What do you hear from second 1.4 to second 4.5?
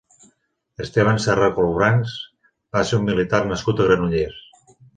Colobrans va ser un militar nascut a Granollers.